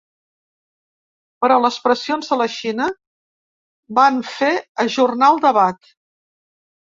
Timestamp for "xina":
2.53-2.87